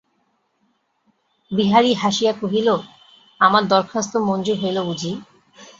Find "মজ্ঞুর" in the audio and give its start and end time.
4.27-4.57